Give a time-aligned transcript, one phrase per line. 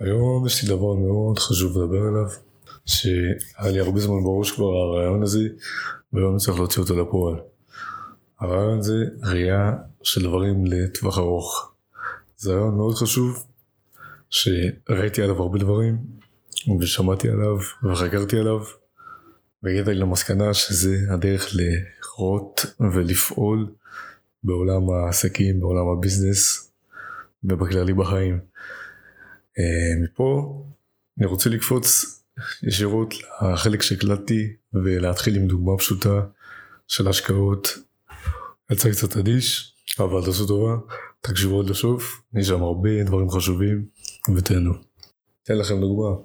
[0.00, 2.26] היום יש לי דבר מאוד חשוב לדבר עליו,
[2.86, 5.40] שהיה לי הרבה זמן בראש כבר הרעיון הזה,
[6.12, 7.36] והיום צריך להוציא אותו לפועל.
[8.40, 11.72] הרעיון הזה ראייה של דברים לטווח ארוך.
[12.36, 13.46] זה רעיון מאוד חשוב,
[14.30, 15.96] שראיתי עליו הרבה דברים,
[16.80, 17.56] ושמעתי עליו,
[17.92, 18.60] וחקרתי עליו,
[19.62, 23.66] והגעתי למסקנה שזה הדרך לראות ולפעול
[24.44, 26.72] בעולם העסקים, בעולם הביזנס,
[27.44, 28.40] ובכללי בחיים.
[29.60, 30.62] אה, מפה
[31.18, 32.20] אני רוצה לקפוץ
[32.62, 36.20] ישירות לחלק שהקלטתי ולהתחיל עם דוגמה פשוטה
[36.88, 37.68] של השקעות.
[38.70, 40.76] יצא קצת אדיש, אבל תעשו טובה,
[41.20, 43.86] תקשיבו עד לסוף, יש שם הרבה דברים חשובים
[44.36, 44.72] ותהנו.
[45.42, 46.16] אתן לכם דוגמה.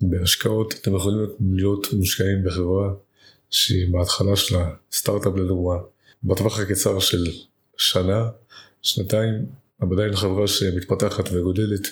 [0.00, 2.94] בהשקעות אתם יכולים להיות מושקעים בחברה
[3.50, 5.74] שהיא בהתחלה שלה סטארט-אפ לדוגמה,
[6.24, 7.24] בטווח הקצר של
[7.76, 8.28] שנה,
[8.82, 9.46] שנתיים,
[9.80, 11.88] אבל עדיין חברה שמתפתחת וגודלת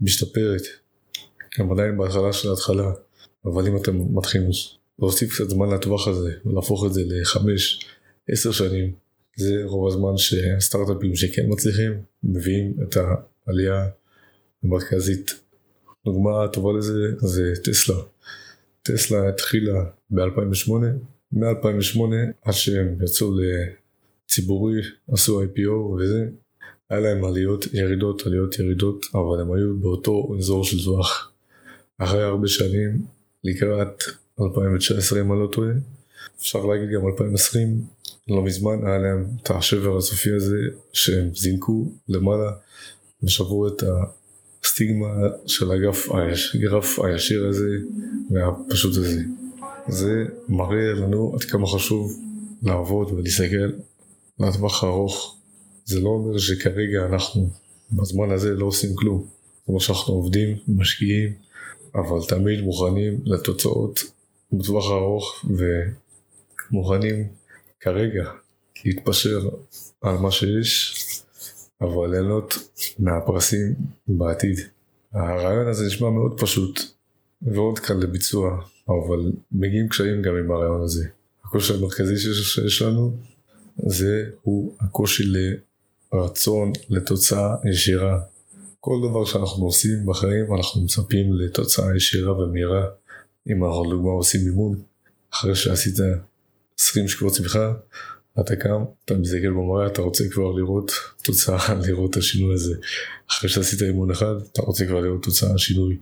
[0.00, 0.62] ומשתפרת.
[1.58, 2.92] גם עדיין בהתחלה של ההתחלה,
[3.44, 4.50] אבל אם אתם מתחילים
[4.98, 7.86] להוסיף קצת זמן לטווח הזה ולהפוך את זה לחמש,
[8.28, 8.92] עשר שנים,
[9.36, 13.88] זה רוב הזמן שהסטארט-אפים שכן מצליחים מביאים את העלייה
[14.64, 15.40] המרכזית.
[16.04, 17.96] דוגמה טובה לזה זה טסלה.
[18.82, 20.72] טסלה התחילה ב-2008,
[21.32, 22.00] מ-2008
[22.42, 26.26] עד שהם יצאו לציבורי, עשו IPO וזה,
[26.92, 31.32] היה להם עליות ירידות, עליות ירידות, אבל הם היו באותו אזור של טווח.
[31.98, 33.02] אחרי הרבה שנים,
[33.44, 34.02] לקראת
[34.40, 35.70] 2019 אם אני לא טועה,
[36.40, 37.80] אפשר להגיד גם 2020,
[38.28, 40.58] לא מזמן היה להם את השבר הסופי הזה
[40.92, 42.52] שהם זינקו למעלה
[43.22, 43.82] ושברו את
[44.62, 45.08] הסטיגמה
[45.46, 46.08] של הגרף,
[46.54, 47.76] הגרף הישיר הזה
[48.30, 49.22] והפשוט הזה.
[49.88, 52.12] זה מראה לנו עד כמה חשוב
[52.62, 53.70] לעבוד ולהסתכל
[54.38, 55.41] לטווח הארוך
[55.84, 57.50] זה לא אומר שכרגע אנחנו
[57.92, 59.26] בזמן הזה לא עושים כלום.
[59.66, 61.32] כמו שאנחנו עובדים, משקיעים,
[61.94, 64.00] אבל תמיד מוכנים לתוצאות
[64.52, 65.44] בטווח הארוך
[66.70, 67.28] ומוכנים
[67.80, 68.30] כרגע
[68.84, 69.48] להתפשר
[70.00, 70.94] על מה שיש,
[71.80, 72.54] אבל ליהנות
[72.98, 73.74] מהפרסים
[74.08, 74.60] בעתיד.
[75.12, 76.80] הרעיון הזה נשמע מאוד פשוט
[77.42, 81.08] ועוד קל לביצוע, אבל מגיעים קשיים גם עם הרעיון הזה.
[81.44, 83.16] הקושי המרכזי שיש לנו
[83.86, 85.22] זה הוא הקושי
[86.12, 88.20] רצון לתוצאה ישירה.
[88.80, 92.86] כל דבר שאנחנו עושים בחיים אנחנו מצפים לתוצאה ישירה ומהירה.
[93.50, 94.82] אם אנחנו לדוגמה עושים אימון,
[95.32, 95.94] אחרי שעשית
[96.80, 97.72] 20 שכבות צמיחה,
[98.40, 102.74] אתה קם, אתה מסתכל במראה, אתה רוצה כבר לראות תוצאה, לראות את השינוי הזה.
[103.30, 105.98] אחרי שעשית אימון אחד, אתה רוצה כבר לראות תוצאה, שינוי.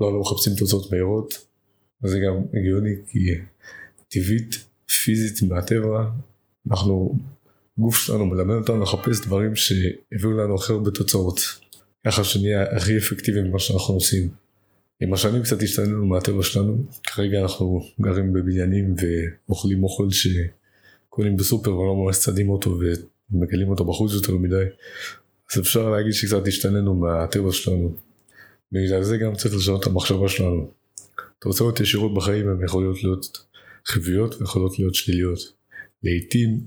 [0.00, 1.46] לא, לא מחפשים תוצאות מהירות,
[2.02, 3.18] וזה גם הגיוני כי
[4.08, 4.64] טבעית,
[5.04, 6.04] פיזית מהטבע,
[6.70, 7.18] אנחנו
[7.78, 11.40] הגוף שלנו מלמד אותנו לחפש דברים שהביאו לנו הכי הרבה תוצאות.
[12.06, 14.28] ככה שנהיה הכי אפקטיבי ממה שאנחנו עושים.
[15.00, 18.94] עם השנים קצת השתננו מהטבע שלנו, כרגע אנחנו גרים בבניינים
[19.48, 22.78] ואוכלים אוכל שקונים בסופר ולא ממש צדים אותו
[23.30, 24.64] ומגלים אותו בחוץ יותר מדי.
[25.52, 27.94] אז אפשר להגיד שקצת השתננו מהטבע שלנו.
[28.72, 30.70] בגלל זה גם צריך לשנות את המחשבה שלנו.
[31.38, 33.46] תוצאות ישירות בחיים הן יכולות להיות
[33.86, 35.38] חיוביות ויכולות להיות שליליות.
[36.02, 36.60] לעיתים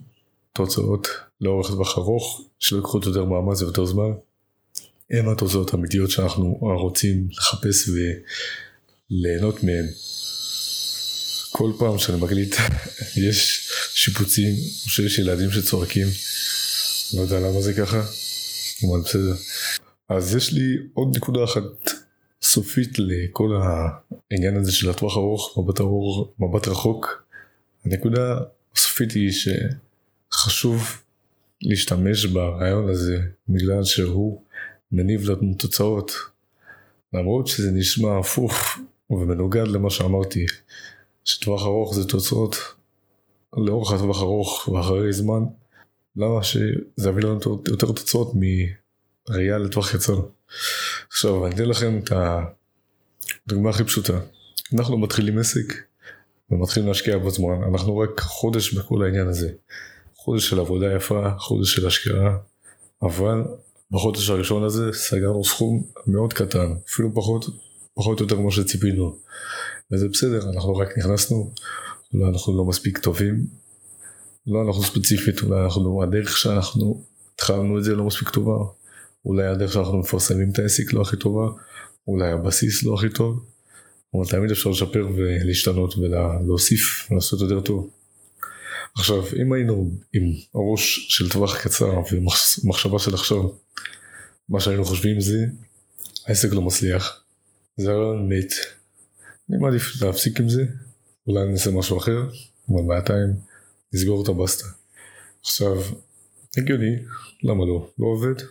[0.60, 1.08] תוצאות
[1.42, 4.12] לאורך טווח ארוך שלקחו יותר מאמץ ויותר זמן.
[5.12, 9.86] הם התוצאות האמיתיות שאנחנו רוצים לחפש וליהנות מהן.
[11.52, 12.56] כל פעם שאני מקליט
[13.28, 14.54] יש שיפוצים
[14.86, 16.08] או שיש ילדים שצועקים.
[17.14, 18.04] לא יודע למה זה ככה
[18.84, 19.36] אבל בסדר.
[20.10, 21.92] אז יש לי עוד נקודה אחת
[22.42, 27.24] סופית לכל העניין הזה של הטווח ארוך מבט ארוך מבט רחוק.
[27.86, 28.40] הנקודה
[28.76, 29.48] הסופית היא ש...
[30.40, 31.02] חשוב
[31.62, 33.18] להשתמש ברעיון הזה
[33.50, 34.42] בגלל שהוא
[34.92, 36.12] מניב לנו תוצאות.
[37.14, 38.54] למרות שזה נשמע הפוך
[39.10, 40.46] ומנוגד למה שאמרתי
[41.26, 42.56] שטווח ארוך זה תוצאות.
[43.58, 45.44] לאורך הטווח ארוך ואחרי זמן
[46.16, 50.22] למה שזה יביא לנו יותר תוצאות מראייה לטווח קצר.
[51.08, 52.12] עכשיו אני אתן לכם את
[53.48, 54.20] הדוגמה הכי פשוטה.
[54.74, 55.74] אנחנו מתחילים עסק
[56.52, 59.52] ומתחילים להשקיע בזמן אנחנו רק חודש בכל העניין הזה
[60.30, 62.38] חודש של עבודה יפה, חודש של השקעה,
[63.02, 63.44] אבל
[63.92, 67.46] בחודש הראשון הזה סגרנו סכום מאוד קטן, אפילו פחות,
[67.94, 69.16] פחות או יותר כמו שציפינו.
[69.92, 71.54] וזה בסדר, אנחנו רק נכנסנו,
[72.14, 73.48] אולי אנחנו לא מספיק טובים,
[74.48, 77.04] לא אנחנו ספציפית, אולי אנחנו, הדרך שאנחנו
[77.36, 78.66] התחלנו את זה לא מספיק טובה,
[79.26, 81.48] אולי הדרך שאנחנו מפרסמים את העסק לא הכי טובה,
[82.08, 83.46] אולי הבסיס לא הכי טוב,
[84.16, 87.99] אבל תמיד אפשר לשפר ולהשתנות ולהוסיף ולעשות יותר טוב.
[88.96, 90.24] עכשיו אם היינו עם
[90.56, 93.50] הראש של טווח קצר ומחשבה של עכשיו
[94.50, 95.46] מה שהיינו חושבים זה
[96.28, 97.24] העסק לא מצליח.
[97.78, 98.54] זה הרעיון מת.
[99.50, 100.66] אני מעדיף להפסיק עם זה,
[101.28, 102.30] אולי אני אעשה משהו אחר,
[102.70, 103.34] אבל בינתיים
[103.94, 104.66] נסגור את הבסטה.
[105.42, 105.82] עכשיו,
[106.58, 106.96] הגיוני,
[107.44, 107.90] למה לא?
[108.00, 108.42] לא עובד?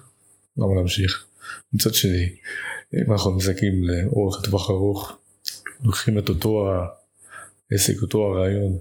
[0.57, 1.27] למה להמשיך?
[1.73, 2.29] מצד שני,
[2.95, 5.19] אם אנחנו מסתכלים לאורך הטווח ארוך,
[5.85, 6.73] לוקחים את אותו
[7.71, 8.79] העסק, אותו הרעיון,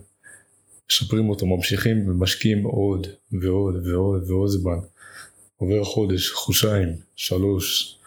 [0.91, 4.77] משפרים אותו, ממשיכים ומשקיעים עוד ועוד ועוד ועוד זמן.
[5.57, 7.97] עובר חודש, חודשיים, שלוש,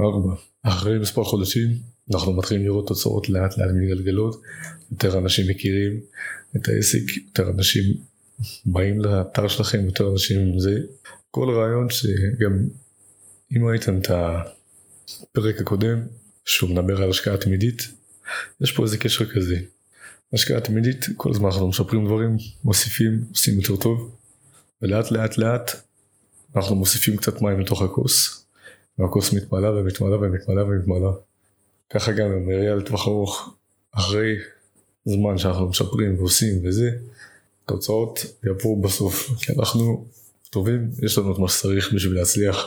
[0.00, 0.34] ארבע.
[0.62, 1.68] אחרי מספר חודשים
[2.14, 4.42] אנחנו מתחילים לראות תוצאות לאט לאט מתגלגלות,
[4.90, 6.00] יותר אנשים מכירים
[6.56, 7.84] את העסק, יותר אנשים
[8.66, 10.80] באים לאתר שלכם, יותר אנשים עם זה.
[11.30, 12.68] כל רעיון שגם
[13.56, 15.98] אם ראיתם את הפרק הקודם,
[16.44, 17.88] שהוא מדבר על השקעה תמידית,
[18.60, 19.56] יש פה איזה קשר כזה.
[20.32, 24.16] השקעה תמידית, כל הזמן אנחנו משפרים דברים, מוסיפים, עושים יותר טוב,
[24.82, 25.70] ולאט לאט לאט
[26.56, 28.44] אנחנו מוסיפים קצת מים לתוך הכוס,
[28.98, 31.12] והכוס מתמלאה ומתמלאה ומתמלאה ומתמלאה.
[31.90, 33.54] ככה גם בראייה לטווח ארוך,
[33.92, 34.36] אחרי
[35.04, 36.90] זמן שאנחנו משפרים ועושים וזה,
[37.66, 40.06] תוצאות יבואו בסוף, כי אנחנו
[40.50, 42.66] טובים, יש לנו את מה שצריך בשביל להצליח,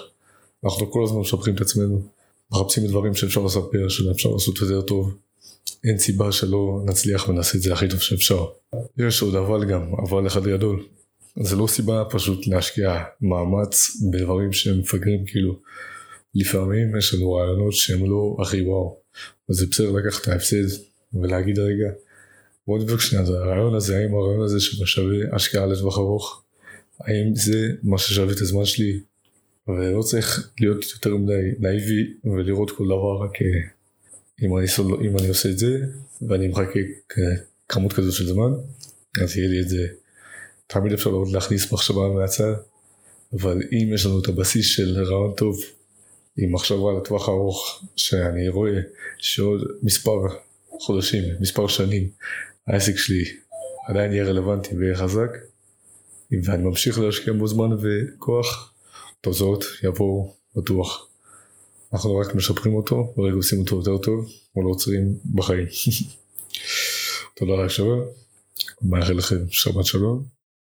[0.65, 2.01] אנחנו כל הזמן משפרים את עצמנו,
[2.51, 5.15] מחפשים דברים שאפשר לספר, שאפשר לעשות יותר טוב,
[5.83, 8.45] אין סיבה שלא נצליח ונעשה את זה הכי טוב שאפשר.
[8.97, 10.85] יש עוד אבל גם, אבל אחד גדול.
[11.39, 15.59] זה לא סיבה פשוט להשקיע מאמץ בדברים שהם מפגרים כאילו.
[16.35, 18.97] לפעמים יש לנו רעיונות שהם לא הכי וואו.
[19.49, 20.83] אז זה בסדר לקחת את ההפסד
[21.13, 21.91] ולהגיד רגע
[22.67, 26.43] בוא נדבר שנייה, הרעיון הזה, האם הרעיון הזה שווה השקעה לטווח ארוך,
[26.99, 28.99] האם זה מה ששווה את הזמן שלי,
[29.67, 33.31] ולא צריך להיות יותר מדי נאיבי ולראות כל דבר רק
[34.43, 35.79] אם אני, סול, אם אני עושה את זה
[36.27, 36.79] ואני מחכה
[37.69, 38.51] כמות כזאת של זמן,
[39.23, 39.87] אז יהיה לי את זה.
[40.67, 42.53] תמיד אפשר עוד להכניס מחשבה מהצד,
[43.33, 45.59] אבל אם יש לנו את הבסיס של רעיון טוב,
[46.37, 48.79] עם מחשבה לטווח ארוך, שאני רואה
[49.17, 50.19] שעוד מספר
[50.69, 52.09] חודשים, מספר שנים,
[52.67, 53.23] העסק שלי
[53.87, 55.29] עדיין יהיה רלוונטי ויהיה חזק,
[56.43, 58.73] ואני ממשיך להשקיע בו זמן וכוח,
[59.21, 61.10] תוצאות יבואו בטוח.
[61.93, 65.67] אנחנו רק משפרים אותו, ורגע עושים אותו יותר טוב, או לא עוצרים בחיים.
[67.37, 67.95] תודה על ההקשבה,
[68.81, 70.40] מאחל לכם שבת שלום.